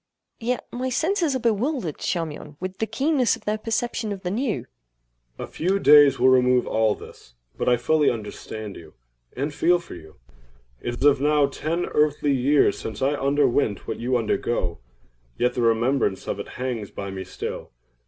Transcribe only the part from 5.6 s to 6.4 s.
days will